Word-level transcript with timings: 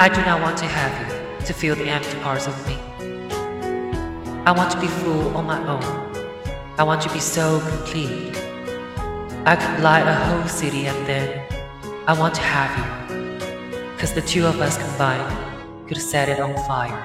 I 0.00 0.08
do 0.08 0.20
not 0.20 0.40
want 0.40 0.56
to 0.58 0.64
have 0.64 0.94
you 1.02 1.46
to 1.46 1.52
fill 1.52 1.74
the 1.74 1.88
empty 1.88 2.16
parts 2.20 2.46
of 2.46 2.54
me. 2.68 2.76
I 4.46 4.52
want 4.52 4.70
to 4.70 4.80
be 4.80 4.86
full 4.86 5.36
on 5.36 5.44
my 5.46 5.58
own. 5.66 5.82
I 6.78 6.84
want 6.84 7.02
to 7.02 7.12
be 7.12 7.18
so 7.18 7.58
complete. 7.58 8.36
I 9.44 9.56
could 9.56 9.82
light 9.82 10.06
a 10.06 10.14
whole 10.14 10.46
city 10.46 10.86
and 10.86 11.04
then 11.04 11.44
I 12.06 12.16
want 12.16 12.36
to 12.36 12.42
have 12.42 12.70
you. 12.78 13.98
Cause 13.98 14.14
the 14.14 14.22
two 14.22 14.46
of 14.46 14.60
us 14.60 14.78
combined 14.78 15.88
could 15.88 16.00
set 16.00 16.28
it 16.28 16.38
on 16.38 16.54
fire. 16.68 17.04